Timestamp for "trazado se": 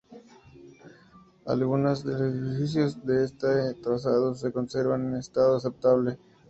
3.83-4.51